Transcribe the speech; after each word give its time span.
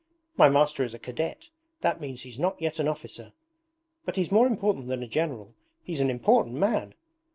'My 0.35 0.49
master 0.49 0.83
is 0.83 0.95
a 0.95 0.97
cadet; 0.97 1.49
that 1.81 2.01
means 2.01 2.21
he's 2.21 2.39
not 2.39 2.59
yet 2.59 2.79
an 2.79 2.87
officer, 2.87 3.33
but 4.03 4.15
he's 4.15 4.31
more 4.31 4.47
important 4.47 4.87
than 4.87 5.03
a 5.03 5.07
general 5.07 5.53
he's 5.83 6.01
an 6.01 6.09
important 6.09 6.55
man! 6.55 6.95